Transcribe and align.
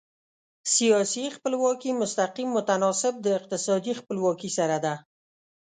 سیاسي 0.75 1.25
خپلواکي 1.35 1.91
مستقیم 2.01 2.49
متناسب 2.57 3.13
د 3.21 3.27
اقتصادي 3.39 3.93
خپلواکي 3.99 4.49
سره 4.57 4.77
ده. 4.85 4.93